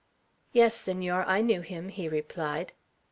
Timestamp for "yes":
0.51-0.73